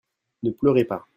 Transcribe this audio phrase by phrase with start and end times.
[0.43, 1.07] ne pleurez pas.